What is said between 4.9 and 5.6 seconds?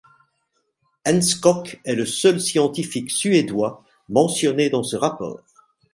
rapport.